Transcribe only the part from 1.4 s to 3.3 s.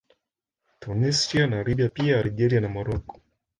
na Libya pia Algeria na Morocco